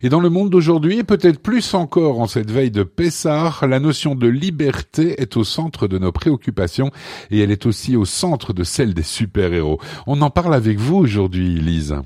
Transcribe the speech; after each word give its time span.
Et 0.00 0.08
dans 0.10 0.20
le 0.20 0.30
monde 0.30 0.50
d'aujourd'hui, 0.50 0.98
et 0.98 1.04
peut-être 1.04 1.40
plus 1.40 1.74
encore 1.74 2.20
en 2.20 2.28
cette 2.28 2.52
veille 2.52 2.70
de 2.70 2.84
Pessah, 2.84 3.52
la 3.62 3.80
notion 3.80 4.14
de 4.14 4.28
liberté 4.28 5.20
est 5.20 5.36
au 5.36 5.42
centre 5.42 5.88
de 5.88 5.98
nos 5.98 6.12
préoccupations 6.12 6.92
et 7.32 7.40
elle 7.40 7.50
est 7.50 7.66
aussi 7.66 7.96
au 7.96 8.04
centre 8.04 8.52
de 8.52 8.62
celle 8.62 8.94
des 8.94 9.02
super-héros. 9.02 9.80
On 10.06 10.22
en 10.22 10.30
parle 10.30 10.54
avec 10.54 10.78
vous 10.78 10.96
aujourd'hui, 10.96 11.58
Lise. 11.58 11.96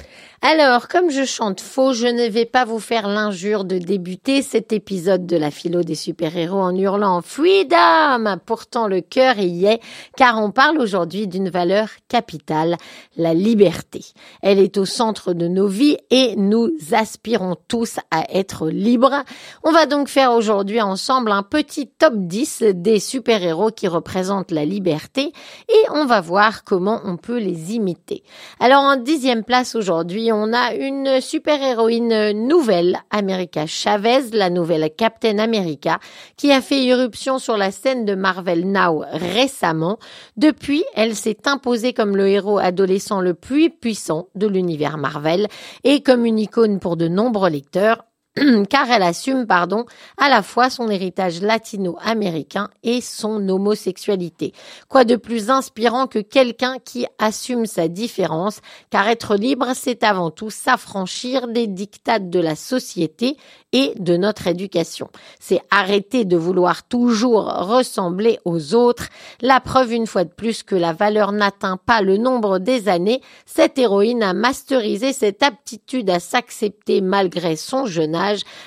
Alors, 0.44 0.88
comme 0.88 1.08
je 1.08 1.24
chante 1.24 1.60
faux, 1.60 1.92
je 1.92 2.08
ne 2.08 2.28
vais 2.28 2.46
pas 2.46 2.64
vous 2.64 2.80
faire 2.80 3.06
l'injure 3.06 3.64
de 3.64 3.78
débuter 3.78 4.42
cet 4.42 4.72
épisode 4.72 5.24
de 5.24 5.36
la 5.36 5.52
philo 5.52 5.84
des 5.84 5.94
super-héros 5.94 6.58
en 6.58 6.74
hurlant 6.74 7.22
Freedom! 7.22 8.40
Pourtant, 8.44 8.88
le 8.88 9.02
cœur 9.02 9.38
y 9.38 9.66
est, 9.66 9.80
car 10.16 10.42
on 10.42 10.50
parle 10.50 10.80
aujourd'hui 10.80 11.28
d'une 11.28 11.48
valeur 11.48 11.90
capitale, 12.08 12.76
la 13.16 13.34
liberté. 13.34 14.04
Elle 14.42 14.58
est 14.58 14.78
au 14.78 14.84
centre 14.84 15.32
de 15.32 15.46
nos 15.46 15.68
vies 15.68 15.98
et 16.10 16.34
nous 16.34 16.72
aspirons 16.90 17.54
tous 17.68 17.98
à 18.10 18.24
être 18.36 18.68
libres. 18.68 19.22
On 19.62 19.70
va 19.70 19.86
donc 19.86 20.08
faire 20.08 20.32
aujourd'hui 20.32 20.82
ensemble 20.82 21.30
un 21.30 21.44
petit 21.44 21.86
top 21.86 22.14
10 22.16 22.64
des 22.74 22.98
super-héros 22.98 23.70
qui 23.70 23.86
représentent 23.86 24.50
la 24.50 24.64
liberté 24.64 25.32
et 25.68 25.90
on 25.90 26.04
va 26.04 26.20
voir 26.20 26.64
comment 26.64 27.00
on 27.04 27.16
peut 27.16 27.38
les 27.38 27.74
imiter. 27.76 28.24
Alors, 28.58 28.82
en 28.82 28.96
dixième 28.96 29.44
place 29.44 29.76
aujourd'hui, 29.76 30.31
on 30.32 30.52
a 30.52 30.74
une 30.74 31.20
super-héroïne 31.20 32.32
nouvelle, 32.32 32.98
America 33.10 33.66
Chavez, 33.66 34.30
la 34.32 34.50
nouvelle 34.50 34.90
Captain 34.96 35.38
America, 35.38 35.98
qui 36.36 36.52
a 36.52 36.60
fait 36.60 36.82
irruption 36.82 37.38
sur 37.38 37.56
la 37.56 37.70
scène 37.70 38.04
de 38.04 38.14
Marvel 38.14 38.70
Now 38.70 39.04
récemment. 39.12 39.98
Depuis, 40.36 40.84
elle 40.94 41.14
s'est 41.14 41.46
imposée 41.46 41.92
comme 41.92 42.16
le 42.16 42.28
héros 42.28 42.58
adolescent 42.58 43.20
le 43.20 43.34
plus 43.34 43.70
puissant 43.70 44.28
de 44.34 44.46
l'univers 44.46 44.98
Marvel 44.98 45.48
et 45.84 46.02
comme 46.02 46.24
une 46.24 46.38
icône 46.38 46.80
pour 46.80 46.96
de 46.96 47.08
nombreux 47.08 47.50
lecteurs 47.50 48.04
car 48.70 48.90
elle 48.90 49.02
assume, 49.02 49.46
pardon, 49.46 49.84
à 50.16 50.30
la 50.30 50.42
fois 50.42 50.70
son 50.70 50.88
héritage 50.88 51.42
latino-américain 51.42 52.70
et 52.82 53.02
son 53.02 53.46
homosexualité. 53.46 54.54
Quoi 54.88 55.04
de 55.04 55.16
plus 55.16 55.50
inspirant 55.50 56.06
que 56.06 56.18
quelqu'un 56.18 56.78
qui 56.82 57.04
assume 57.18 57.66
sa 57.66 57.88
différence, 57.88 58.60
car 58.88 59.06
être 59.08 59.36
libre, 59.36 59.72
c'est 59.74 60.02
avant 60.02 60.30
tout 60.30 60.48
s'affranchir 60.48 61.46
des 61.46 61.66
dictates 61.66 62.30
de 62.30 62.40
la 62.40 62.56
société 62.56 63.36
et 63.74 63.92
de 63.98 64.16
notre 64.16 64.46
éducation. 64.46 65.10
C'est 65.38 65.60
arrêter 65.70 66.24
de 66.24 66.36
vouloir 66.36 66.84
toujours 66.88 67.44
ressembler 67.44 68.38
aux 68.46 68.74
autres. 68.74 69.08
La 69.42 69.60
preuve 69.60 69.92
une 69.92 70.06
fois 70.06 70.24
de 70.24 70.32
plus 70.32 70.62
que 70.62 70.74
la 70.74 70.94
valeur 70.94 71.32
n'atteint 71.32 71.76
pas 71.76 72.00
le 72.00 72.16
nombre 72.16 72.58
des 72.58 72.88
années, 72.88 73.20
cette 73.44 73.78
héroïne 73.78 74.22
a 74.22 74.32
masterisé 74.32 75.12
cette 75.12 75.42
aptitude 75.42 76.08
à 76.08 76.18
s'accepter 76.18 77.02
malgré 77.02 77.56
son 77.56 77.84
jeune 77.84 78.14
âge 78.14 78.21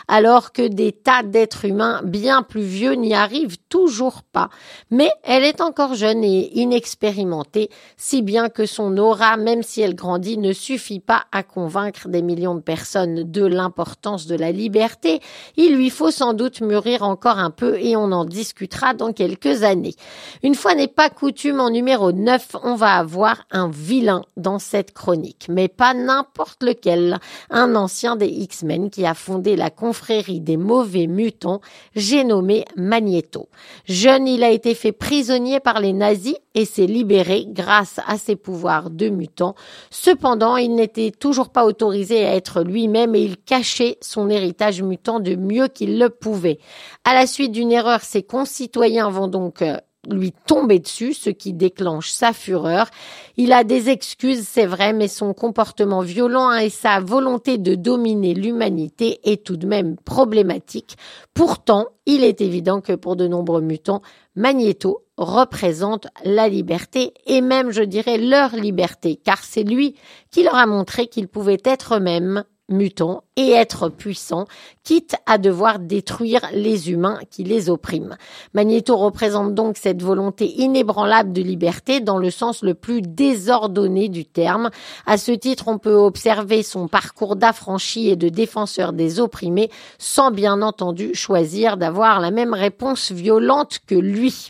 alors 0.08 0.52
que 0.52 0.68
des 0.68 0.92
tas 0.92 1.24
d'êtres 1.24 1.66
humains 1.66 2.02
bien 2.04 2.44
plus 2.44 2.64
vieux 2.64 2.94
n'y 2.94 3.14
arrivent 3.14 3.58
toujours 3.70 4.24
pas. 4.24 4.50
Mais 4.92 5.12
elle 5.24 5.44
est 5.44 5.62
encore 5.62 5.96
jeune 5.96 6.24
et 6.24 6.52
inexpérimentée, 6.58 7.70
si 7.98 8.22
bien 8.22 8.50
que 8.50 8.66
son 8.66 8.98
aura, 8.98 9.38
même 9.38 9.64
si 9.64 9.82
elle 9.82 9.96
grandit, 9.96 10.38
ne 10.38 10.54
suffit 10.54 11.00
pas 11.00 11.26
à 11.32 11.44
convaincre 11.44 12.08
des 12.08 12.22
millions 12.22 12.56
de 12.56 12.62
personnes 12.62 13.30
de 13.32 13.46
l'importance 13.46 14.28
de 14.28 14.36
la 14.36 14.52
liberté. 14.52 15.20
Il 15.58 15.76
lui 15.76 15.90
faut 15.90 16.12
sans 16.12 16.34
doute 16.34 16.62
mûrir 16.62 17.04
encore 17.04 17.40
un 17.40 17.52
peu 17.52 17.78
et 17.80 17.96
on 17.96 18.12
en 18.12 18.26
discutera 18.26 18.94
dans 18.94 19.14
quelques 19.14 19.64
années. 19.64 19.96
Une 20.44 20.56
fois 20.56 20.76
n'est 20.76 20.88
pas 20.88 21.10
coutume, 21.10 21.60
en 21.60 21.70
numéro 21.70 22.12
9, 22.12 22.58
on 22.64 22.76
va 22.76 22.96
avoir 22.96 23.44
un 23.52 23.70
vilain 23.70 24.24
dans 24.38 24.60
cette 24.60 24.94
chronique, 24.94 25.48
mais 25.50 25.68
pas 25.68 25.94
n'importe 25.94 26.64
lequel. 26.64 27.20
Un 27.50 27.76
ancien 27.76 28.16
des 28.16 28.28
X-Men 28.28 28.90
qui 28.90 29.06
a 29.06 29.14
fondé 29.14 29.45
la 29.54 29.70
confrérie 29.70 30.40
des 30.40 30.58
mauvais 30.58 31.08
mutants, 31.08 31.62
j'ai 31.96 32.24
nommé 32.24 32.66
Magneto. 32.76 33.50
Jeune, 33.86 34.28
il 34.28 34.44
a 34.44 34.50
été 34.50 34.74
fait 34.74 34.92
prisonnier 34.92 35.60
par 35.60 35.80
les 35.80 35.94
nazis 35.94 36.36
et 36.56 36.66
s'est 36.66 36.88
libéré 36.88 37.46
grâce 37.48 38.00
à 38.08 38.18
ses 38.18 38.36
pouvoirs 38.36 38.90
de 38.90 39.10
mutant. 39.10 39.56
Cependant, 39.92 40.58
il 40.58 40.74
n'était 40.74 41.12
toujours 41.12 41.50
pas 41.50 41.66
autorisé 41.66 42.26
à 42.26 42.36
être 42.36 42.64
lui-même 42.64 43.14
et 43.14 43.22
il 43.22 43.38
cachait 43.38 43.98
son 44.02 44.30
héritage 44.30 44.82
mutant 44.82 45.20
de 45.20 45.36
mieux 45.36 45.68
qu'il 45.68 46.00
le 46.00 46.10
pouvait. 46.10 46.60
À 47.04 47.14
la 47.14 47.28
suite 47.28 47.52
d'une 47.52 47.72
erreur, 47.72 48.02
ses 48.02 48.24
concitoyens 48.24 49.10
vont 49.10 49.28
donc 49.28 49.62
euh, 49.62 49.78
lui 50.10 50.32
tomber 50.32 50.80
dessus, 50.80 51.14
ce 51.14 51.30
qui 51.30 51.54
déclenche 51.54 52.12
sa 52.12 52.34
fureur. 52.34 52.90
Il 53.38 53.52
a 53.52 53.64
des 53.64 53.90
excuses, 53.90 54.48
c'est 54.48 54.66
vrai, 54.66 54.94
mais 54.94 55.08
son 55.08 55.34
comportement 55.34 56.02
violent 56.02 56.52
et 56.52 56.70
sa 56.70 57.00
volonté 57.00 57.58
de 57.58 57.76
dominer 57.76 58.34
l'humanité 58.34 59.20
est 59.24 59.44
tout 59.44 59.58
de 59.58 59.68
même 59.68 59.96
problématique. 59.98 60.98
Pourtant, 61.34 61.88
il 62.06 62.24
est 62.24 62.42
évident 62.42 62.82
que 62.82 62.94
pour 62.94 63.16
de 63.16 63.28
nombreux 63.28 63.62
mutants, 63.62 64.02
Magneto 64.36 65.04
représente 65.18 66.08
la 66.24 66.50
liberté 66.50 67.14
et 67.26 67.42
même, 67.42 67.72
je 67.72 67.82
dirais, 67.82 68.18
leur 68.18 68.56
liberté, 68.56 69.20
car 69.24 69.44
c'est 69.44 69.64
lui 69.64 69.96
qui 70.32 70.44
leur 70.44 70.56
a 70.56 70.66
montré 70.66 71.08
qu'ils 71.08 71.28
pouvaient 71.28 71.62
être 71.64 71.96
eux-mêmes 71.96 72.44
mutants 72.70 73.24
et 73.36 73.52
être 73.52 73.90
puissants, 73.90 74.46
quitte 74.84 75.16
à 75.26 75.38
devoir 75.38 75.80
détruire 75.80 76.42
les 76.54 76.92
humains 76.92 77.20
qui 77.30 77.44
les 77.44 77.70
oppriment. 77.70 78.18
Magneto 78.54 78.96
représente 78.96 79.54
donc 79.54 79.78
cette 79.78 80.02
volonté 80.02 80.46
inébranlable 80.62 81.34
de 81.34 81.42
liberté 81.42 82.00
dans 82.00 82.18
le 82.18 82.32
sens 82.32 82.64
le 82.64 82.74
plus 82.74 83.02
désordonné 83.02 84.10
du 84.10 84.26
terme. 84.26 84.70
À 85.06 85.18
ce 85.18 85.32
titre, 85.32 85.68
on 85.68 85.78
peut 85.78 85.96
observer 85.96 86.64
son 86.64 86.88
parcours 86.88 87.36
d'affranchi 87.36 88.10
et 88.10 88.16
de 88.16 88.30
défenseur 88.30 88.94
des 88.94 89.20
opprimés 89.20 89.70
sans 89.98 90.32
bien 90.32 90.62
entendu 90.62 91.14
choisir 91.14 91.78
d'avoir 91.78 92.20
la 92.20 92.32
même 92.32 92.54
réponse 92.54 93.12
violente 93.12 93.80
que 93.86 93.96
lui. 93.96 94.50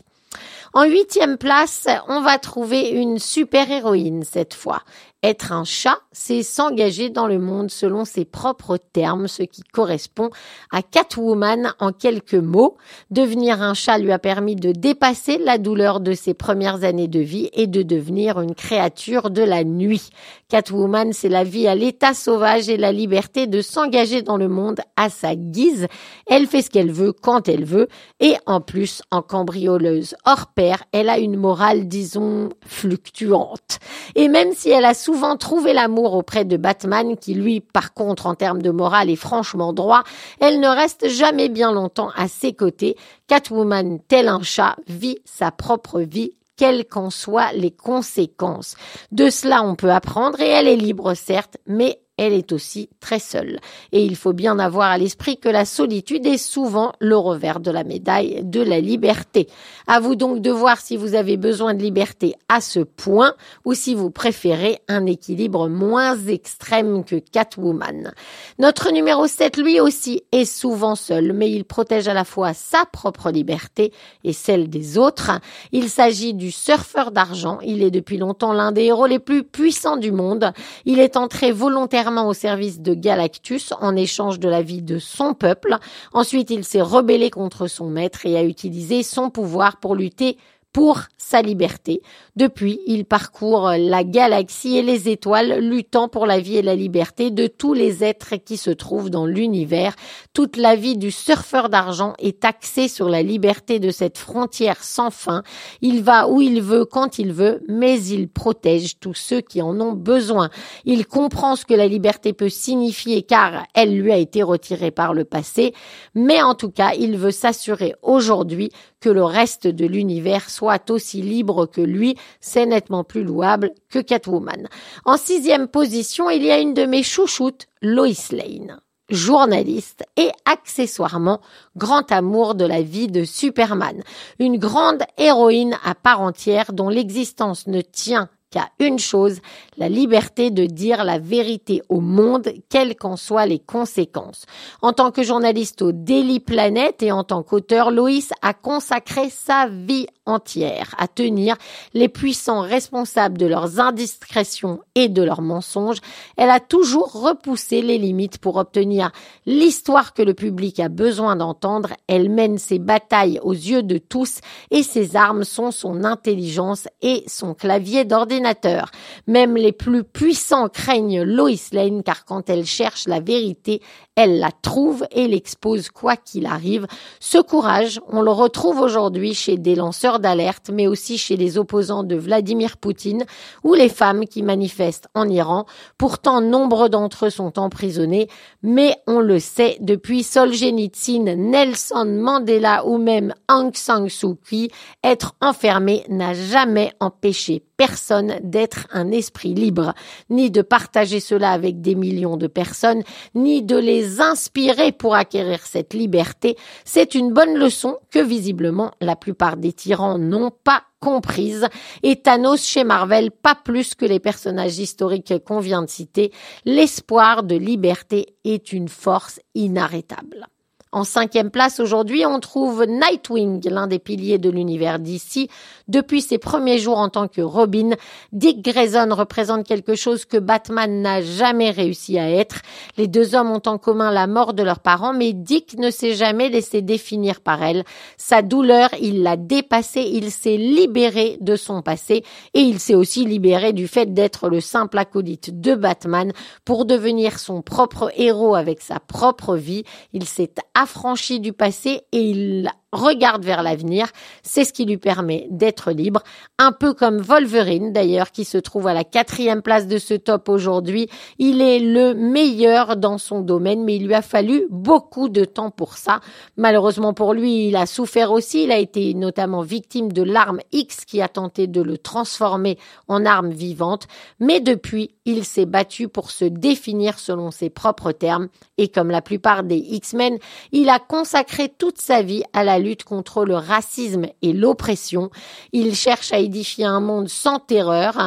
En 0.74 0.84
huitième 0.84 1.38
place, 1.38 1.86
on 2.06 2.20
va 2.20 2.38
trouver 2.38 2.90
une 2.90 3.18
super-héroïne 3.18 4.24
cette 4.24 4.52
fois. 4.52 4.82
Être 5.26 5.50
un 5.50 5.64
chat, 5.64 5.98
c'est 6.12 6.44
s'engager 6.44 7.10
dans 7.10 7.26
le 7.26 7.40
monde 7.40 7.68
selon 7.68 8.04
ses 8.04 8.24
propres 8.24 8.76
termes, 8.76 9.26
ce 9.26 9.42
qui 9.42 9.62
correspond 9.62 10.30
à 10.70 10.82
Catwoman 10.82 11.74
en 11.80 11.90
quelques 11.90 12.34
mots. 12.34 12.76
Devenir 13.10 13.60
un 13.60 13.74
chat 13.74 13.98
lui 13.98 14.12
a 14.12 14.20
permis 14.20 14.54
de 14.54 14.70
dépasser 14.70 15.38
la 15.38 15.58
douleur 15.58 15.98
de 15.98 16.12
ses 16.12 16.32
premières 16.32 16.84
années 16.84 17.08
de 17.08 17.18
vie 17.18 17.50
et 17.54 17.66
de 17.66 17.82
devenir 17.82 18.40
une 18.40 18.54
créature 18.54 19.30
de 19.30 19.42
la 19.42 19.64
nuit. 19.64 20.10
Catwoman, 20.48 21.12
c'est 21.12 21.28
la 21.28 21.42
vie 21.42 21.66
à 21.66 21.74
l'état 21.74 22.14
sauvage 22.14 22.68
et 22.68 22.76
la 22.76 22.92
liberté 22.92 23.48
de 23.48 23.60
s'engager 23.60 24.22
dans 24.22 24.36
le 24.36 24.46
monde 24.46 24.78
à 24.94 25.10
sa 25.10 25.34
guise. 25.34 25.88
Elle 26.28 26.46
fait 26.46 26.62
ce 26.62 26.70
qu'elle 26.70 26.92
veut 26.92 27.12
quand 27.12 27.48
elle 27.48 27.64
veut 27.64 27.88
et 28.20 28.36
en 28.46 28.60
plus, 28.60 29.02
en 29.10 29.22
cambrioleuse 29.22 30.14
hors 30.24 30.52
pair, 30.54 30.84
elle 30.92 31.08
a 31.08 31.18
une 31.18 31.36
morale, 31.36 31.88
disons, 31.88 32.50
fluctuante. 32.64 33.80
Et 34.14 34.28
même 34.28 34.52
si 34.52 34.70
elle 34.70 34.84
a 34.84 34.94
souvent 34.94 35.15
souvent 35.16 35.38
trouvé 35.38 35.72
l'amour 35.72 36.12
auprès 36.12 36.44
de 36.44 36.58
Batman, 36.58 37.16
qui 37.16 37.32
lui, 37.32 37.60
par 37.60 37.94
contre, 37.94 38.26
en 38.26 38.34
termes 38.34 38.60
de 38.60 38.70
morale, 38.70 39.08
est 39.08 39.16
franchement 39.16 39.72
droit, 39.72 40.02
elle 40.40 40.60
ne 40.60 40.68
reste 40.68 41.08
jamais 41.08 41.48
bien 41.48 41.72
longtemps 41.72 42.10
à 42.16 42.28
ses 42.28 42.52
côtés. 42.52 42.98
Catwoman, 43.26 43.98
tel 44.08 44.28
un 44.28 44.42
chat, 44.42 44.76
vit 44.88 45.16
sa 45.24 45.50
propre 45.50 46.00
vie 46.00 46.32
quelles 46.58 46.84
qu'en 46.84 47.08
soient 47.08 47.52
les 47.54 47.70
conséquences. 47.70 48.76
De 49.10 49.30
cela, 49.30 49.62
on 49.62 49.74
peut 49.74 49.90
apprendre 49.90 50.38
et 50.38 50.48
elle 50.48 50.68
est 50.68 50.76
libre, 50.76 51.14
certes, 51.14 51.56
mais 51.66 51.98
elle 52.18 52.32
est 52.32 52.52
aussi 52.52 52.88
très 53.00 53.18
seule. 53.18 53.60
Et 53.92 54.02
il 54.02 54.16
faut 54.16 54.32
bien 54.32 54.58
avoir 54.58 54.90
à 54.90 54.98
l'esprit 54.98 55.36
que 55.36 55.50
la 55.50 55.64
solitude 55.66 56.26
est 56.26 56.38
souvent 56.38 56.92
le 56.98 57.16
revers 57.16 57.60
de 57.60 57.70
la 57.70 57.84
médaille 57.84 58.40
de 58.42 58.62
la 58.62 58.80
liberté. 58.80 59.48
À 59.86 60.00
vous 60.00 60.16
donc 60.16 60.40
de 60.40 60.50
voir 60.50 60.80
si 60.80 60.96
vous 60.96 61.14
avez 61.14 61.36
besoin 61.36 61.74
de 61.74 61.82
liberté 61.82 62.34
à 62.48 62.60
ce 62.60 62.80
point 62.80 63.34
ou 63.64 63.74
si 63.74 63.94
vous 63.94 64.10
préférez 64.10 64.78
un 64.88 65.04
équilibre 65.04 65.68
moins 65.68 66.16
extrême 66.26 67.04
que 67.04 67.16
Catwoman. 67.16 68.12
Notre 68.58 68.92
numéro 68.92 69.26
7, 69.26 69.58
lui 69.58 69.78
aussi, 69.80 70.22
est 70.32 70.46
souvent 70.46 70.94
seul, 70.94 71.34
mais 71.34 71.50
il 71.50 71.64
protège 71.64 72.08
à 72.08 72.14
la 72.14 72.24
fois 72.24 72.54
sa 72.54 72.86
propre 72.86 73.30
liberté 73.30 73.92
et 74.24 74.32
celle 74.32 74.70
des 74.70 74.96
autres. 74.96 75.32
Il 75.72 75.90
s'agit 75.90 76.32
du 76.32 76.50
surfeur 76.50 77.10
d'argent. 77.10 77.58
Il 77.62 77.82
est 77.82 77.90
depuis 77.90 78.16
longtemps 78.16 78.54
l'un 78.54 78.72
des 78.72 78.84
héros 78.84 79.06
les 79.06 79.18
plus 79.18 79.44
puissants 79.44 79.98
du 79.98 80.12
monde. 80.12 80.52
Il 80.86 80.98
est 80.98 81.16
entré 81.16 81.52
volontairement 81.52 82.05
au 82.06 82.32
service 82.34 82.80
de 82.80 82.94
Galactus 82.94 83.72
en 83.80 83.96
échange 83.96 84.38
de 84.38 84.48
la 84.48 84.62
vie 84.62 84.82
de 84.82 84.98
son 84.98 85.34
peuple. 85.34 85.76
Ensuite, 86.12 86.50
il 86.50 86.64
s'est 86.64 86.80
rebellé 86.80 87.30
contre 87.30 87.66
son 87.66 87.88
maître 87.88 88.26
et 88.26 88.36
a 88.36 88.44
utilisé 88.44 89.02
son 89.02 89.30
pouvoir 89.30 89.78
pour 89.78 89.96
lutter 89.96 90.38
pour 90.76 91.04
sa 91.16 91.40
liberté. 91.40 92.02
Depuis, 92.36 92.80
il 92.86 93.06
parcourt 93.06 93.70
la 93.78 94.04
galaxie 94.04 94.76
et 94.76 94.82
les 94.82 95.08
étoiles, 95.08 95.58
luttant 95.58 96.06
pour 96.06 96.26
la 96.26 96.38
vie 96.38 96.58
et 96.58 96.62
la 96.62 96.74
liberté 96.74 97.30
de 97.30 97.46
tous 97.46 97.72
les 97.72 98.04
êtres 98.04 98.34
qui 98.36 98.58
se 98.58 98.68
trouvent 98.68 99.08
dans 99.08 99.24
l'univers. 99.24 99.96
Toute 100.34 100.58
la 100.58 100.76
vie 100.76 100.98
du 100.98 101.10
surfeur 101.10 101.70
d'argent 101.70 102.12
est 102.18 102.44
axée 102.44 102.88
sur 102.88 103.08
la 103.08 103.22
liberté 103.22 103.80
de 103.80 103.90
cette 103.90 104.18
frontière 104.18 104.84
sans 104.84 105.10
fin. 105.10 105.42
Il 105.80 106.02
va 106.02 106.28
où 106.28 106.42
il 106.42 106.60
veut, 106.60 106.84
quand 106.84 107.18
il 107.18 107.32
veut, 107.32 107.64
mais 107.68 107.98
il 107.98 108.28
protège 108.28 108.98
tous 109.00 109.14
ceux 109.14 109.40
qui 109.40 109.62
en 109.62 109.80
ont 109.80 109.94
besoin. 109.94 110.50
Il 110.84 111.06
comprend 111.06 111.56
ce 111.56 111.64
que 111.64 111.72
la 111.72 111.88
liberté 111.88 112.34
peut 112.34 112.50
signifier 112.50 113.22
car 113.22 113.64
elle 113.72 113.96
lui 113.96 114.12
a 114.12 114.18
été 114.18 114.42
retirée 114.42 114.90
par 114.90 115.14
le 115.14 115.24
passé, 115.24 115.72
mais 116.14 116.42
en 116.42 116.54
tout 116.54 116.70
cas, 116.70 116.92
il 116.98 117.16
veut 117.16 117.30
s'assurer 117.30 117.94
aujourd'hui 118.02 118.70
que 119.00 119.08
le 119.08 119.24
reste 119.24 119.66
de 119.66 119.86
l'univers 119.86 120.50
soit 120.50 120.65
aussi 120.90 121.22
libre 121.22 121.66
que 121.66 121.80
lui, 121.80 122.16
c'est 122.40 122.66
nettement 122.66 123.04
plus 123.04 123.24
louable 123.24 123.72
que 123.90 123.98
Catwoman. 123.98 124.68
En 125.04 125.16
sixième 125.16 125.68
position, 125.68 126.30
il 126.30 126.42
y 126.44 126.50
a 126.50 126.58
une 126.58 126.74
de 126.74 126.86
mes 126.86 127.02
chouchoutes, 127.02 127.66
Lois 127.82 128.08
Lane 128.32 128.80
journaliste 129.08 130.04
et 130.16 130.30
accessoirement 130.44 131.40
grand 131.76 132.10
amour 132.10 132.54
de 132.54 132.64
la 132.64 132.82
vie 132.82 133.08
de 133.08 133.24
Superman, 133.24 134.02
une 134.38 134.58
grande 134.58 135.02
héroïne 135.16 135.76
à 135.84 135.94
part 135.94 136.20
entière 136.20 136.72
dont 136.72 136.88
l'existence 136.88 137.66
ne 137.66 137.80
tient 137.80 138.28
qu'à 138.50 138.68
une 138.78 138.98
chose, 138.98 139.40
la 139.76 139.88
liberté 139.88 140.50
de 140.50 140.66
dire 140.66 141.04
la 141.04 141.18
vérité 141.18 141.82
au 141.88 142.00
monde, 142.00 142.48
quelles 142.68 142.96
qu'en 142.96 143.16
soient 143.16 143.46
les 143.46 143.58
conséquences. 143.58 144.46
En 144.82 144.92
tant 144.92 145.10
que 145.10 145.22
journaliste 145.22 145.82
au 145.82 145.92
Daily 145.92 146.38
Planet 146.38 147.02
et 147.02 147.10
en 147.12 147.24
tant 147.24 147.42
qu'auteur, 147.42 147.90
Loïs 147.90 148.30
a 148.42 148.54
consacré 148.54 149.30
sa 149.30 149.66
vie 149.66 150.06
entière 150.26 150.94
à 150.98 151.08
tenir 151.08 151.56
les 151.94 152.08
puissants 152.08 152.60
responsables 152.60 153.38
de 153.38 153.46
leurs 153.46 153.80
indiscrétions 153.80 154.80
et 154.94 155.08
de 155.08 155.22
leurs 155.22 155.42
mensonges. 155.42 156.00
Elle 156.36 156.50
a 156.50 156.60
toujours 156.60 157.12
repoussé 157.12 157.82
les 157.82 157.98
limites 157.98 158.38
pour 158.38 158.56
obtenir 158.56 159.12
l'histoire 159.46 160.12
que 160.12 160.22
le 160.22 160.34
public 160.34 160.80
a 160.80 160.88
besoin 160.88 161.36
d'entendre. 161.36 161.90
Elle 162.08 162.28
mène 162.28 162.58
ses 162.58 162.78
batailles 162.78 163.40
aux 163.42 163.52
yeux 163.52 163.82
de 163.82 163.98
tous 163.98 164.40
et 164.70 164.82
ses 164.82 165.16
armes 165.16 165.44
sont 165.44 165.70
son 165.70 166.04
intelligence 166.04 166.88
et 167.02 167.24
son 167.26 167.54
clavier 167.54 168.04
d'ordinateur. 168.04 168.90
Même 169.26 169.56
les 169.56 169.72
plus 169.72 170.04
puissants 170.04 170.68
craignent 170.68 171.22
Lois 171.22 171.50
Lane 171.72 172.02
car 172.02 172.24
quand 172.24 172.50
elle 172.50 172.66
cherche 172.66 173.06
la 173.06 173.20
vérité, 173.20 173.80
elle 174.16 174.38
la 174.38 174.50
trouve 174.50 175.06
et 175.10 175.28
l'expose 175.28 175.90
quoi 175.90 176.16
qu'il 176.16 176.46
arrive. 176.46 176.86
Ce 177.20 177.38
courage, 177.38 178.00
on 178.08 178.22
le 178.22 178.30
retrouve 178.30 178.80
aujourd'hui 178.80 179.34
chez 179.34 179.58
des 179.58 179.74
lanceurs 179.74 180.15
d'alerte, 180.18 180.70
mais 180.72 180.86
aussi 180.86 181.18
chez 181.18 181.36
les 181.36 181.58
opposants 181.58 182.04
de 182.04 182.16
Vladimir 182.16 182.76
Poutine 182.76 183.24
ou 183.64 183.74
les 183.74 183.88
femmes 183.88 184.26
qui 184.26 184.42
manifestent 184.42 185.08
en 185.14 185.28
Iran. 185.28 185.66
Pourtant, 185.98 186.40
nombre 186.40 186.88
d'entre 186.88 187.26
eux 187.26 187.30
sont 187.30 187.58
emprisonnés, 187.58 188.28
mais 188.62 188.96
on 189.06 189.20
le 189.20 189.38
sait, 189.38 189.76
depuis 189.80 190.22
Solzhenitsyn, 190.22 191.34
Nelson 191.36 192.06
Mandela 192.06 192.86
ou 192.86 192.98
même 192.98 193.34
Aung 193.48 193.74
San 193.74 194.08
Suu 194.08 194.36
Kyi, 194.48 194.70
être 195.02 195.34
enfermé 195.40 196.04
n'a 196.08 196.34
jamais 196.34 196.92
empêché 197.00 197.62
personne 197.76 198.36
d'être 198.42 198.86
un 198.92 199.10
esprit 199.10 199.54
libre, 199.54 199.94
ni 200.30 200.50
de 200.50 200.62
partager 200.62 201.20
cela 201.20 201.50
avec 201.50 201.80
des 201.80 201.94
millions 201.94 202.36
de 202.36 202.46
personnes, 202.46 203.02
ni 203.34 203.62
de 203.62 203.76
les 203.76 204.20
inspirer 204.20 204.92
pour 204.92 205.14
acquérir 205.14 205.60
cette 205.66 205.94
liberté. 205.94 206.56
C'est 206.84 207.14
une 207.14 207.32
bonne 207.32 207.54
leçon 207.54 207.98
que 208.10 208.18
visiblement 208.18 208.92
la 209.00 209.16
plupart 209.16 209.56
des 209.56 209.72
tyrans 209.72 210.05
n'ont 210.18 210.50
pas 210.50 210.82
comprise. 211.00 211.66
Et 212.02 212.16
Thanos 212.16 212.64
chez 212.64 212.84
Marvel, 212.84 213.30
pas 213.30 213.54
plus 213.54 213.94
que 213.94 214.06
les 214.06 214.20
personnages 214.20 214.78
historiques 214.78 215.44
qu'on 215.44 215.60
vient 215.60 215.82
de 215.82 215.90
citer. 215.90 216.32
L'espoir 216.64 217.42
de 217.42 217.56
liberté 217.56 218.36
est 218.44 218.72
une 218.72 218.88
force 218.88 219.40
inarrêtable. 219.54 220.46
En 220.92 221.02
cinquième 221.02 221.50
place 221.50 221.80
aujourd'hui, 221.80 222.24
on 222.26 222.38
trouve 222.38 222.86
Nightwing, 222.86 223.68
l'un 223.68 223.88
des 223.88 223.98
piliers 223.98 224.38
de 224.38 224.48
l'univers 224.48 225.00
d'ici. 225.00 225.50
Depuis 225.88 226.22
ses 226.22 226.38
premiers 226.38 226.78
jours 226.78 226.98
en 226.98 227.08
tant 227.08 227.26
que 227.26 227.40
Robin, 227.40 227.90
Dick 228.32 228.64
Grayson 228.64 229.08
représente 229.10 229.66
quelque 229.66 229.96
chose 229.96 230.24
que 230.24 230.36
Batman 230.36 231.02
n'a 231.02 231.22
jamais 231.22 231.70
réussi 231.70 232.20
à 232.20 232.30
être. 232.30 232.62
Les 232.96 233.08
deux 233.08 233.34
hommes 233.34 233.50
ont 233.50 233.62
en 233.66 233.78
commun 233.78 234.12
la 234.12 234.28
mort 234.28 234.54
de 234.54 234.62
leurs 234.62 234.78
parents, 234.78 235.12
mais 235.12 235.32
Dick 235.32 235.76
ne 235.76 235.90
s'est 235.90 236.14
jamais 236.14 236.48
laissé 236.48 236.82
définir 236.82 237.40
par 237.40 237.64
elle. 237.64 237.84
Sa 238.16 238.42
douleur, 238.42 238.88
il 239.00 239.24
l'a 239.24 239.36
dépassée, 239.36 240.08
il 240.12 240.30
s'est 240.30 240.56
libéré 240.56 241.36
de 241.40 241.56
son 241.56 241.82
passé 241.82 242.22
et 242.54 242.60
il 242.60 242.78
s'est 242.78 242.94
aussi 242.94 243.24
libéré 243.24 243.72
du 243.72 243.88
fait 243.88 244.14
d'être 244.14 244.48
le 244.48 244.60
simple 244.60 244.98
acolyte 244.98 245.60
de 245.60 245.74
Batman 245.74 246.32
pour 246.64 246.84
devenir 246.84 247.40
son 247.40 247.60
propre 247.60 248.12
héros 248.16 248.54
avec 248.54 248.80
sa 248.80 249.00
propre 249.00 249.56
vie. 249.56 249.82
Il 250.12 250.24
s'est 250.24 250.54
affranchi 250.76 251.40
du 251.40 251.52
passé 251.52 252.02
et 252.12 252.30
il 252.30 252.70
regarde 252.92 253.44
vers 253.44 253.62
l'avenir. 253.62 254.08
C'est 254.42 254.64
ce 254.64 254.72
qui 254.72 254.84
lui 254.84 254.96
permet 254.96 255.46
d'être 255.50 255.92
libre. 255.92 256.22
Un 256.58 256.72
peu 256.72 256.94
comme 256.94 257.18
Wolverine 257.18 257.92
d'ailleurs, 257.92 258.30
qui 258.30 258.44
se 258.44 258.58
trouve 258.58 258.86
à 258.86 258.94
la 258.94 259.04
quatrième 259.04 259.62
place 259.62 259.86
de 259.86 259.98
ce 259.98 260.14
top 260.14 260.48
aujourd'hui. 260.48 261.08
Il 261.38 261.60
est 261.60 261.78
le 261.78 262.14
meilleur 262.14 262.96
dans 262.96 263.18
son 263.18 263.40
domaine, 263.40 263.84
mais 263.84 263.96
il 263.96 264.06
lui 264.06 264.14
a 264.14 264.22
fallu 264.22 264.66
beaucoup 264.70 265.28
de 265.28 265.44
temps 265.44 265.70
pour 265.70 265.94
ça. 265.94 266.20
Malheureusement 266.56 267.12
pour 267.12 267.34
lui, 267.34 267.68
il 267.68 267.76
a 267.76 267.86
souffert 267.86 268.32
aussi. 268.32 268.64
Il 268.64 268.72
a 268.72 268.78
été 268.78 269.14
notamment 269.14 269.62
victime 269.62 270.12
de 270.12 270.22
l'arme 270.22 270.60
X 270.72 271.04
qui 271.04 271.20
a 271.20 271.28
tenté 271.28 271.66
de 271.66 271.82
le 271.82 271.98
transformer 271.98 272.78
en 273.08 273.26
arme 273.26 273.50
vivante. 273.50 274.06
Mais 274.40 274.60
depuis, 274.60 275.10
il 275.24 275.44
s'est 275.44 275.66
battu 275.66 276.08
pour 276.08 276.30
se 276.30 276.44
définir 276.44 277.18
selon 277.18 277.50
ses 277.50 277.70
propres 277.70 278.12
termes. 278.12 278.48
Et 278.78 278.88
comme 278.88 279.10
la 279.10 279.22
plupart 279.22 279.64
des 279.64 279.76
X-Men, 279.76 280.38
il 280.72 280.88
a 280.88 280.98
consacré 280.98 281.68
toute 281.68 281.98
sa 281.98 282.22
vie 282.22 282.44
à 282.52 282.64
la 282.64 282.75
lutte 282.78 283.04
contre 283.04 283.44
le 283.44 283.56
racisme 283.56 284.26
et 284.42 284.52
l'oppression. 284.52 285.30
Il 285.72 285.94
cherche 285.94 286.32
à 286.32 286.38
édifier 286.38 286.84
un 286.84 287.00
monde 287.00 287.28
sans 287.28 287.58
terreur, 287.58 288.18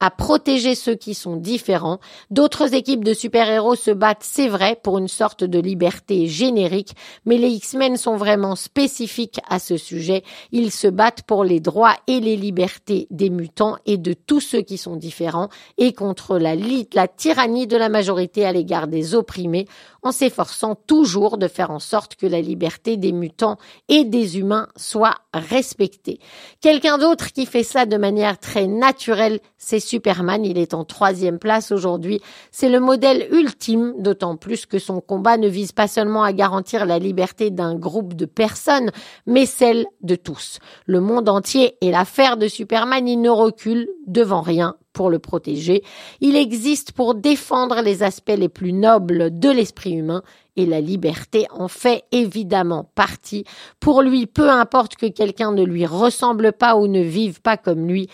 à, 0.00 0.10
protéger 0.10 0.74
ceux 0.74 0.94
qui 0.94 1.14
sont 1.14 1.36
différents. 1.36 1.98
D'autres 2.30 2.74
équipes 2.74 3.04
de 3.04 3.14
super-héros 3.14 3.74
se 3.74 3.90
battent, 3.90 4.22
c'est 4.22 4.48
vrai, 4.48 4.78
pour 4.82 4.98
une 4.98 5.08
sorte 5.08 5.44
de 5.44 5.58
liberté 5.58 6.26
générique, 6.26 6.94
mais 7.24 7.38
les 7.38 7.48
X-Men 7.48 7.96
sont 7.96 8.16
vraiment 8.16 8.54
spécifiques 8.54 9.40
à 9.48 9.58
ce 9.58 9.76
sujet. 9.76 10.22
Ils 10.52 10.70
se 10.70 10.86
battent 10.86 11.22
pour 11.22 11.44
les 11.44 11.60
droits 11.60 11.96
et 12.06 12.20
les 12.20 12.36
libertés 12.36 13.06
des 13.10 13.30
mutants 13.30 13.76
et 13.86 13.96
de 13.96 14.12
tous 14.12 14.40
ceux 14.40 14.62
qui 14.62 14.78
sont 14.78 14.96
différents 14.96 15.48
et 15.78 15.92
contre 15.92 16.38
la, 16.38 16.54
la 16.94 17.08
tyrannie 17.08 17.66
de 17.66 17.76
la 17.76 17.88
majorité 17.88 18.44
à 18.44 18.52
l'égard 18.52 18.88
des 18.88 19.14
opprimés 19.14 19.66
en 20.04 20.12
s'efforçant 20.12 20.74
toujours 20.74 21.38
de 21.38 21.48
faire 21.48 21.70
en 21.70 21.78
sorte 21.78 22.14
que 22.14 22.26
la 22.26 22.40
liberté 22.40 22.98
des 22.98 23.12
mutants 23.12 23.56
et 23.88 24.04
des 24.04 24.38
humains 24.38 24.68
soit 24.76 25.16
respectée. 25.32 26.20
Quelqu'un 26.60 26.98
d'autre 26.98 27.32
qui 27.32 27.46
fait 27.46 27.62
ça 27.62 27.86
de 27.86 27.96
manière 27.96 28.38
très 28.38 28.66
naturelle, 28.66 29.40
c'est 29.56 29.80
Superman. 29.80 30.44
Il 30.44 30.58
est 30.58 30.74
en 30.74 30.84
troisième 30.84 31.38
place 31.38 31.72
aujourd'hui. 31.72 32.20
C'est 32.52 32.68
le 32.68 32.80
modèle 32.80 33.26
ultime, 33.32 33.94
d'autant 33.98 34.36
plus 34.36 34.66
que 34.66 34.78
son 34.78 35.00
combat 35.00 35.38
ne 35.38 35.48
vise 35.48 35.72
pas 35.72 35.88
seulement 35.88 36.22
à 36.22 36.34
garantir 36.34 36.84
la 36.84 36.98
liberté 36.98 37.50
d'un 37.50 37.74
groupe 37.74 38.14
de 38.14 38.26
personnes, 38.26 38.90
mais 39.26 39.46
celle 39.46 39.86
de 40.02 40.16
tous. 40.16 40.58
Le 40.86 41.00
monde 41.00 41.30
entier 41.30 41.76
est 41.80 41.90
l'affaire 41.90 42.36
de 42.36 42.46
Superman. 42.46 43.08
Il 43.08 43.22
ne 43.22 43.30
recule 43.30 43.88
devant 44.06 44.42
rien 44.42 44.76
pour 44.94 45.10
le 45.10 45.18
protéger. 45.18 45.82
Il 46.20 46.36
existe 46.36 46.92
pour 46.92 47.14
défendre 47.14 47.82
les 47.82 48.02
aspects 48.02 48.32
les 48.34 48.48
plus 48.48 48.72
nobles 48.72 49.38
de 49.38 49.50
l'esprit 49.50 49.92
humain 49.92 50.22
et 50.56 50.64
la 50.64 50.80
liberté 50.80 51.46
en 51.50 51.68
fait 51.68 52.04
évidemment 52.12 52.90
partie. 52.94 53.44
Pour 53.80 54.00
lui, 54.00 54.26
peu 54.26 54.48
importe 54.48 54.96
que 54.96 55.06
quelqu'un 55.06 55.52
ne 55.52 55.64
lui 55.64 55.84
ressemble 55.84 56.52
pas 56.52 56.76
ou 56.76 56.86
ne 56.86 57.02
vive 57.02 57.42
pas 57.42 57.58
comme 57.58 57.86
lui, 57.86 58.08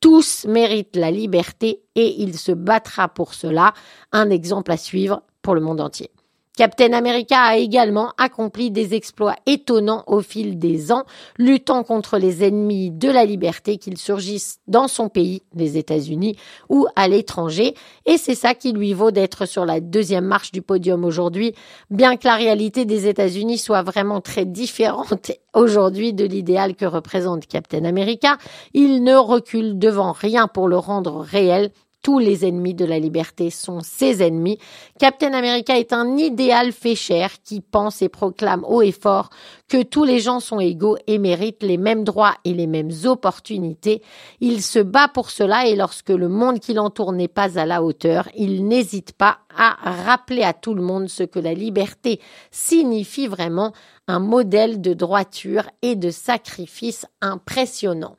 tous 0.00 0.44
méritent 0.44 0.96
la 0.96 1.10
liberté 1.10 1.82
et 1.94 2.22
il 2.22 2.38
se 2.38 2.52
battra 2.52 3.08
pour 3.08 3.34
cela. 3.34 3.72
Un 4.12 4.30
exemple 4.30 4.70
à 4.70 4.76
suivre 4.76 5.22
pour 5.42 5.54
le 5.54 5.60
monde 5.60 5.80
entier. 5.80 6.10
Captain 6.56 6.94
America 6.94 7.38
a 7.38 7.58
également 7.58 8.12
accompli 8.16 8.70
des 8.70 8.94
exploits 8.94 9.36
étonnants 9.44 10.04
au 10.06 10.22
fil 10.22 10.58
des 10.58 10.90
ans, 10.90 11.04
luttant 11.36 11.82
contre 11.82 12.16
les 12.16 12.44
ennemis 12.44 12.90
de 12.90 13.10
la 13.10 13.26
liberté 13.26 13.76
qu'ils 13.76 13.98
surgissent 13.98 14.60
dans 14.66 14.88
son 14.88 15.10
pays, 15.10 15.42
les 15.54 15.76
États-Unis, 15.76 16.38
ou 16.70 16.86
à 16.96 17.08
l'étranger. 17.08 17.74
Et 18.06 18.16
c'est 18.16 18.34
ça 18.34 18.54
qui 18.54 18.72
lui 18.72 18.94
vaut 18.94 19.10
d'être 19.10 19.44
sur 19.44 19.66
la 19.66 19.80
deuxième 19.80 20.24
marche 20.24 20.50
du 20.50 20.62
podium 20.62 21.04
aujourd'hui, 21.04 21.52
bien 21.90 22.16
que 22.16 22.26
la 22.26 22.36
réalité 22.36 22.86
des 22.86 23.06
États-Unis 23.06 23.58
soit 23.58 23.82
vraiment 23.82 24.22
très 24.22 24.46
différente 24.46 25.32
aujourd'hui 25.54 26.14
de 26.14 26.24
l'idéal 26.24 26.74
que 26.74 26.86
représente 26.86 27.46
Captain 27.46 27.84
America. 27.84 28.38
Il 28.72 29.04
ne 29.04 29.14
recule 29.14 29.78
devant 29.78 30.12
rien 30.12 30.48
pour 30.48 30.68
le 30.68 30.78
rendre 30.78 31.20
réel 31.20 31.70
tous 32.06 32.20
les 32.20 32.46
ennemis 32.46 32.74
de 32.74 32.84
la 32.84 33.00
liberté 33.00 33.50
sont 33.50 33.80
ses 33.80 34.22
ennemis. 34.22 34.60
Captain 34.96 35.32
America 35.32 35.76
est 35.76 35.92
un 35.92 36.16
idéal 36.16 36.70
fait 36.70 36.94
cher 36.94 37.32
qui 37.42 37.60
pense 37.60 38.00
et 38.00 38.08
proclame 38.08 38.64
haut 38.64 38.80
et 38.80 38.92
fort 38.92 39.28
que 39.66 39.82
tous 39.82 40.04
les 40.04 40.20
gens 40.20 40.38
sont 40.38 40.60
égaux 40.60 40.96
et 41.08 41.18
méritent 41.18 41.64
les 41.64 41.78
mêmes 41.78 42.04
droits 42.04 42.36
et 42.44 42.54
les 42.54 42.68
mêmes 42.68 42.92
opportunités. 43.06 44.02
Il 44.38 44.62
se 44.62 44.78
bat 44.78 45.08
pour 45.08 45.30
cela 45.30 45.66
et 45.66 45.74
lorsque 45.74 46.10
le 46.10 46.28
monde 46.28 46.60
qui 46.60 46.74
l'entoure 46.74 47.12
n'est 47.12 47.26
pas 47.26 47.58
à 47.58 47.66
la 47.66 47.82
hauteur, 47.82 48.28
il 48.36 48.68
n'hésite 48.68 49.10
pas 49.10 49.38
à 49.58 49.76
rappeler 50.04 50.44
à 50.44 50.52
tout 50.52 50.74
le 50.74 50.82
monde 50.82 51.08
ce 51.08 51.24
que 51.24 51.40
la 51.40 51.54
liberté 51.54 52.20
signifie 52.52 53.26
vraiment, 53.26 53.72
un 54.06 54.20
modèle 54.20 54.80
de 54.80 54.94
droiture 54.94 55.64
et 55.82 55.96
de 55.96 56.10
sacrifice 56.10 57.04
impressionnant. 57.20 58.14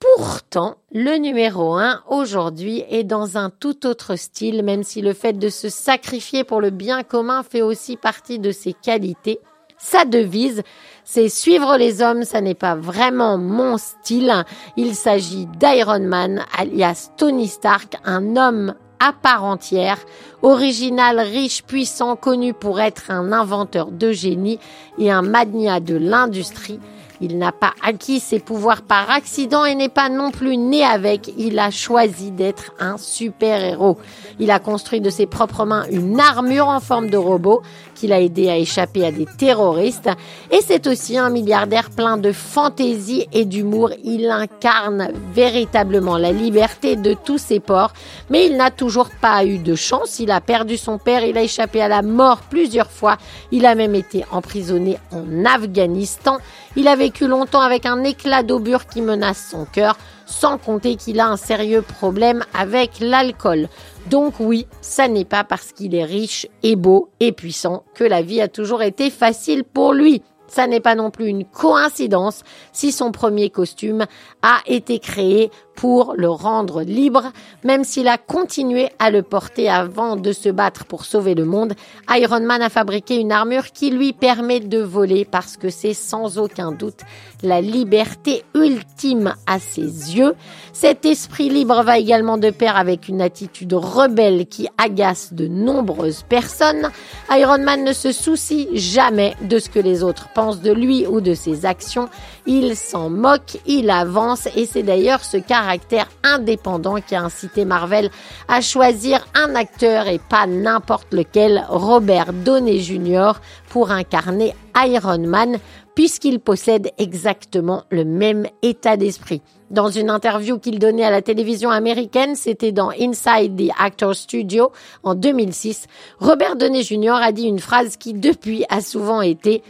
Pourtant, 0.00 0.76
le 0.92 1.16
numéro 1.16 1.74
un 1.74 2.02
aujourd'hui 2.08 2.84
est 2.88 3.02
dans 3.02 3.36
un 3.36 3.50
tout 3.50 3.84
autre 3.84 4.14
style, 4.14 4.62
même 4.62 4.84
si 4.84 5.02
le 5.02 5.12
fait 5.12 5.32
de 5.32 5.48
se 5.48 5.68
sacrifier 5.68 6.44
pour 6.44 6.60
le 6.60 6.70
bien 6.70 7.02
commun 7.02 7.42
fait 7.42 7.62
aussi 7.62 7.96
partie 7.96 8.38
de 8.38 8.52
ses 8.52 8.74
qualités. 8.74 9.40
Sa 9.76 10.04
devise, 10.04 10.62
c'est 11.04 11.28
suivre 11.28 11.76
les 11.76 12.00
hommes, 12.00 12.22
ça 12.22 12.40
n'est 12.40 12.54
pas 12.54 12.76
vraiment 12.76 13.38
mon 13.38 13.76
style. 13.76 14.44
Il 14.76 14.94
s'agit 14.94 15.46
d'Iron 15.46 16.00
Man, 16.00 16.44
alias 16.56 17.10
Tony 17.16 17.48
Stark, 17.48 17.96
un 18.04 18.36
homme 18.36 18.74
à 19.00 19.12
part 19.12 19.44
entière, 19.44 19.98
original, 20.42 21.18
riche, 21.18 21.64
puissant, 21.64 22.14
connu 22.14 22.54
pour 22.54 22.80
être 22.80 23.10
un 23.10 23.32
inventeur 23.32 23.90
de 23.90 24.12
génie 24.12 24.58
et 24.98 25.10
un 25.10 25.22
magnat 25.22 25.80
de 25.80 25.96
l'industrie. 25.96 26.80
Il 27.20 27.38
n'a 27.38 27.52
pas 27.52 27.72
acquis 27.82 28.20
ses 28.20 28.38
pouvoirs 28.38 28.82
par 28.82 29.10
accident 29.10 29.64
et 29.64 29.74
n'est 29.74 29.88
pas 29.88 30.08
non 30.08 30.30
plus 30.30 30.56
né 30.56 30.84
avec. 30.84 31.32
Il 31.36 31.58
a 31.58 31.70
choisi 31.70 32.30
d'être 32.30 32.72
un 32.78 32.96
super-héros. 32.96 33.98
Il 34.38 34.50
a 34.50 34.60
construit 34.60 35.00
de 35.00 35.10
ses 35.10 35.26
propres 35.26 35.64
mains 35.64 35.84
une 35.90 36.20
armure 36.20 36.68
en 36.68 36.80
forme 36.80 37.10
de 37.10 37.16
robot 37.16 37.62
qu'il 37.96 38.12
a 38.12 38.20
aidé 38.20 38.48
à 38.48 38.56
échapper 38.56 39.04
à 39.04 39.10
des 39.10 39.26
terroristes. 39.26 40.10
Et 40.52 40.60
c'est 40.64 40.86
aussi 40.86 41.18
un 41.18 41.30
milliardaire 41.30 41.90
plein 41.90 42.16
de 42.16 42.30
fantaisie 42.30 43.26
et 43.32 43.44
d'humour. 43.44 43.90
Il 44.04 44.30
incarne 44.30 45.10
véritablement 45.34 46.16
la 46.18 46.30
liberté 46.30 46.94
de 46.94 47.14
tous 47.14 47.38
ses 47.38 47.58
ports. 47.58 47.92
Mais 48.30 48.46
il 48.46 48.56
n'a 48.56 48.70
toujours 48.70 49.10
pas 49.20 49.44
eu 49.44 49.58
de 49.58 49.74
chance. 49.74 50.20
Il 50.20 50.30
a 50.30 50.40
perdu 50.40 50.76
son 50.76 50.98
père. 50.98 51.24
Il 51.24 51.36
a 51.36 51.42
échappé 51.42 51.82
à 51.82 51.88
la 51.88 52.02
mort 52.02 52.42
plusieurs 52.48 52.92
fois. 52.92 53.16
Il 53.50 53.66
a 53.66 53.74
même 53.74 53.96
été 53.96 54.24
emprisonné 54.30 54.98
en 55.10 55.44
Afghanistan. 55.44 56.38
Il 56.76 56.86
a 56.86 56.94
vécu 57.08 57.26
longtemps 57.26 57.62
avec 57.62 57.86
un 57.86 58.04
éclat 58.04 58.42
d'obure 58.42 58.86
qui 58.86 59.00
menace 59.00 59.48
son 59.50 59.64
cœur, 59.64 59.96
sans 60.26 60.58
compter 60.58 60.96
qu'il 60.96 61.20
a 61.20 61.26
un 61.26 61.38
sérieux 61.38 61.80
problème 61.80 62.44
avec 62.52 63.00
l'alcool. 63.00 63.68
Donc 64.10 64.34
oui, 64.40 64.66
ça 64.82 65.08
n'est 65.08 65.24
pas 65.24 65.42
parce 65.42 65.72
qu'il 65.72 65.94
est 65.94 66.04
riche 66.04 66.46
et 66.62 66.76
beau 66.76 67.08
et 67.18 67.32
puissant 67.32 67.82
que 67.94 68.04
la 68.04 68.20
vie 68.20 68.42
a 68.42 68.48
toujours 68.48 68.82
été 68.82 69.08
facile 69.08 69.64
pour 69.64 69.94
lui. 69.94 70.22
Ça 70.48 70.66
n'est 70.66 70.80
pas 70.80 70.94
non 70.94 71.10
plus 71.10 71.26
une 71.26 71.44
coïncidence 71.44 72.42
si 72.72 72.92
son 72.92 73.12
premier 73.12 73.50
costume 73.50 74.06
a 74.42 74.58
été 74.66 74.98
créé 74.98 75.50
pour 75.74 76.14
le 76.16 76.28
rendre 76.28 76.82
libre, 76.82 77.30
même 77.62 77.84
s'il 77.84 78.08
a 78.08 78.18
continué 78.18 78.88
à 78.98 79.12
le 79.12 79.22
porter 79.22 79.68
avant 79.68 80.16
de 80.16 80.32
se 80.32 80.48
battre 80.48 80.84
pour 80.84 81.04
sauver 81.04 81.36
le 81.36 81.44
monde. 81.44 81.74
Iron 82.10 82.40
Man 82.40 82.62
a 82.62 82.68
fabriqué 82.68 83.16
une 83.16 83.30
armure 83.30 83.70
qui 83.70 83.90
lui 83.90 84.12
permet 84.12 84.58
de 84.58 84.80
voler 84.80 85.24
parce 85.24 85.56
que 85.56 85.70
c'est 85.70 85.94
sans 85.94 86.38
aucun 86.38 86.72
doute 86.72 87.02
la 87.42 87.60
liberté 87.60 88.42
ultime 88.54 89.34
à 89.46 89.60
ses 89.60 90.16
yeux. 90.16 90.34
Cet 90.72 91.04
esprit 91.04 91.48
libre 91.48 91.82
va 91.82 91.98
également 91.98 92.38
de 92.38 92.50
pair 92.50 92.76
avec 92.76 93.08
une 93.08 93.20
attitude 93.20 93.74
rebelle 93.74 94.46
qui 94.46 94.68
agace 94.78 95.32
de 95.32 95.46
nombreuses 95.46 96.24
personnes. 96.28 96.90
Iron 97.30 97.58
Man 97.58 97.84
ne 97.84 97.92
se 97.92 98.10
soucie 98.10 98.68
jamais 98.74 99.34
de 99.42 99.58
ce 99.58 99.68
que 99.68 99.78
les 99.78 100.02
autres 100.02 100.28
de 100.38 100.72
lui 100.72 101.06
ou 101.06 101.20
de 101.20 101.34
ses 101.34 101.66
actions. 101.66 102.08
Il 102.46 102.76
s'en 102.76 103.10
moque, 103.10 103.58
il 103.66 103.90
avance 103.90 104.46
et 104.54 104.66
c'est 104.66 104.82
d'ailleurs 104.82 105.24
ce 105.24 105.36
caractère 105.36 106.08
indépendant 106.22 107.00
qui 107.00 107.14
a 107.14 107.22
incité 107.22 107.64
Marvel 107.64 108.10
à 108.46 108.60
choisir 108.60 109.26
un 109.34 109.54
acteur 109.54 110.06
et 110.06 110.20
pas 110.20 110.46
n'importe 110.46 111.12
lequel, 111.12 111.64
Robert 111.68 112.32
Downey 112.32 112.78
Jr., 112.78 113.32
pour 113.68 113.90
incarner 113.90 114.54
Iron 114.76 115.26
Man, 115.26 115.58
puisqu'il 115.94 116.38
possède 116.38 116.92
exactement 116.98 117.82
le 117.90 118.04
même 118.04 118.46
état 118.62 118.96
d'esprit. 118.96 119.42
Dans 119.70 119.90
une 119.90 120.08
interview 120.08 120.58
qu'il 120.58 120.78
donnait 120.78 121.04
à 121.04 121.10
la 121.10 121.20
télévision 121.20 121.70
américaine, 121.70 122.36
c'était 122.36 122.72
dans 122.72 122.90
Inside 122.90 123.56
the 123.56 123.70
Actor 123.78 124.14
Studio 124.14 124.70
en 125.02 125.14
2006, 125.14 125.86
Robert 126.20 126.56
Downey 126.56 126.82
Jr. 126.82 127.18
a 127.20 127.32
dit 127.32 127.44
une 127.44 127.58
phrase 127.58 127.96
qui 127.96 128.14
depuis 128.14 128.64
a 128.70 128.80
souvent 128.80 129.20
été 129.20 129.62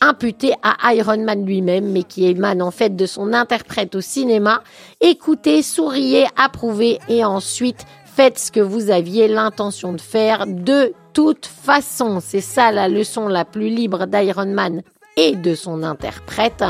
imputé 0.00 0.54
à 0.62 0.94
Iron 0.94 1.24
Man 1.24 1.44
lui-même, 1.44 1.90
mais 1.90 2.02
qui 2.02 2.26
émane 2.26 2.62
en 2.62 2.70
fait 2.70 2.96
de 2.96 3.06
son 3.06 3.32
interprète 3.32 3.94
au 3.94 4.00
cinéma. 4.00 4.62
Écoutez, 5.00 5.62
souriez, 5.62 6.26
approuvez 6.36 6.98
et 7.08 7.24
ensuite 7.24 7.84
faites 8.04 8.38
ce 8.38 8.50
que 8.50 8.60
vous 8.60 8.90
aviez 8.90 9.28
l'intention 9.28 9.92
de 9.92 10.00
faire 10.00 10.46
de 10.46 10.92
toute 11.12 11.46
façon. 11.46 12.20
C'est 12.20 12.40
ça 12.40 12.72
la 12.72 12.88
leçon 12.88 13.28
la 13.28 13.44
plus 13.44 13.68
libre 13.68 14.06
d'Iron 14.06 14.46
Man 14.46 14.82
et 15.16 15.34
de 15.36 15.54
son 15.54 15.82
interprète. 15.82 16.64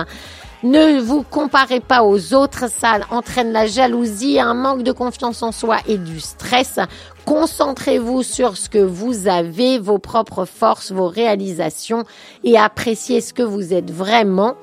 Ne 0.65 1.01
vous 1.01 1.23
comparez 1.23 1.79
pas 1.79 2.03
aux 2.03 2.35
autres, 2.35 2.69
ça 2.69 2.99
entraîne 3.11 3.53
la 3.53 3.69
jalousie, 3.69 4.41
un 4.41 4.55
manque 4.55 4.83
de 4.83 4.91
confiance 4.91 5.41
en 5.45 5.53
soi 5.53 5.77
et 5.87 5.99
du 5.99 6.19
stress. 6.19 6.81
Concentrez-vous 7.25 8.25
sur 8.25 8.57
ce 8.57 8.69
que 8.69 8.79
vous 8.79 9.29
avez, 9.29 9.79
vos 9.79 9.99
propres 9.99 10.47
forces, 10.47 10.91
vos 10.91 11.07
réalisations 11.07 12.03
et 12.43 12.59
appréciez 12.59 13.21
ce 13.21 13.33
que 13.33 13.45
vous 13.45 13.73
êtes 13.73 13.93
vraiment 13.93 14.57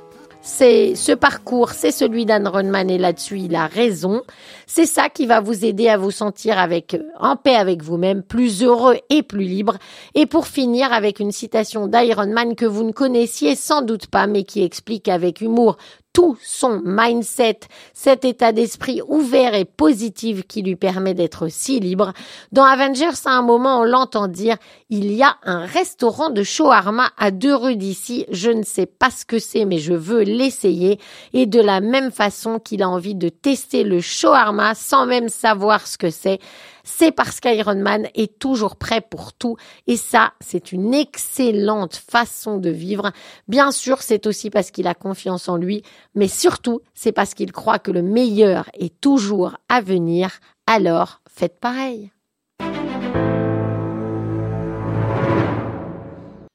c'est 0.46 0.94
ce 0.94 1.12
parcours, 1.12 1.72
c'est 1.72 1.90
celui 1.90 2.28
d'Anne 2.28 2.48
Ronman 2.48 2.88
et 2.92 3.00
là-dessus, 3.00 3.40
il 3.40 3.56
a 3.56 3.66
raison. 3.66 4.22
C'est 4.68 4.86
ça 4.86 5.10
qui 5.10 5.26
va 5.26 5.42
vous 5.42 5.66
aider 5.66 5.90
à 5.90 5.98
vous 5.98 6.12
sentir 6.12 6.60
avec, 6.60 6.96
en 7.20 7.36
paix 7.36 7.56
avec 7.56 7.82
vous-même, 7.82 8.22
plus 8.22 8.62
heureux 8.62 8.98
et 9.10 9.24
plus 9.24 9.46
libre. 9.46 9.78
Et 10.14 10.28
pour 10.28 10.46
finir 10.46 10.94
avec 10.94 11.20
une 11.20 11.32
citation 11.32 11.88
d'Iron 11.88 12.32
Man 12.32 12.56
que 12.56 12.66
vous 12.68 12.84
ne 12.84 12.92
connaissiez 12.92 13.56
sans 13.56 13.82
doute 13.82 14.06
pas, 14.06 14.28
mais 14.28 14.44
qui 14.44 14.64
explique 14.64 15.08
avec 15.08 15.42
humour 15.42 15.78
tout 16.16 16.38
son 16.42 16.82
mindset, 16.86 17.60
cet 17.94 18.24
état 18.24 18.54
d'esprit 18.54 19.02
ouvert 19.06 19.54
et 19.54 19.66
positif 19.66 20.48
qui 20.48 20.62
lui 20.62 20.78
permet 20.78 21.14
d'être 21.14 21.50
si 21.50 21.82
libre. 21.82 22.14
Dans 22.54 22.64
Avengers, 22.64 23.20
à 23.26 23.32
un 23.32 23.42
moment, 23.42 23.82
on 23.82 23.84
l'entend 23.84 24.30
dire, 24.30 24.56
il 24.90 25.12
y 25.12 25.24
a 25.24 25.36
un 25.44 25.66
restaurant 25.66 26.30
de 26.30 26.42
shawarma 26.42 27.12
à 27.18 27.32
deux 27.32 27.54
rues 27.54 27.76
d'ici. 27.76 28.26
Je 28.32 28.50
ne 28.50 28.64
sais 28.64 28.86
pas 28.86 29.10
ce 29.10 29.26
que 29.26 29.40
c'est, 29.40 29.66
mais 29.66 29.78
je 29.78 29.94
veux 29.94 30.22
l'essayer. 30.22 31.02
Et 31.34 31.48
de 31.48 31.60
la 31.60 31.82
même 31.82 32.12
façon 32.12 32.60
qu'il 32.60 32.82
a 32.82 32.88
envie 32.88 33.16
de 33.16 33.28
tester 33.28 33.84
le 33.84 34.00
shawarma 34.00 34.74
sans 34.74 35.06
même 35.06 35.28
savoir 35.28 35.86
ce 35.86 35.98
que 35.98 36.10
c'est 36.10 36.40
c'est 36.86 37.12
parce 37.12 37.42
qu'Iron 37.42 37.76
Man 37.76 38.08
est 38.14 38.40
toujours 38.40 38.78
prêt 38.78 39.02
pour 39.02 39.34
tout 39.34 39.58
et 39.88 39.98
ça, 39.98 40.32
c'est 40.40 40.72
une 40.72 40.94
excellente 40.94 41.96
façon 41.96 42.58
de 42.58 42.70
vivre. 42.70 43.12
Bien 43.50 43.72
sûr, 43.72 44.02
c'est 44.02 44.28
aussi 44.28 44.50
parce 44.50 44.72
qu'il 44.72 44.88
a 44.88 44.94
confiance 44.94 45.50
en 45.50 45.58
lui, 45.58 45.82
mais 46.14 46.30
surtout, 46.30 46.80
c'est 46.94 47.12
parce 47.12 47.34
qu'il 47.34 47.52
croit 47.52 47.80
que 47.80 47.92
le 47.92 48.04
meilleur 48.04 48.70
est 48.74 49.02
toujours 49.02 49.58
à 49.68 49.82
venir. 49.82 50.40
Alors, 50.68 51.22
faites 51.28 51.60
pareil. 51.60 52.12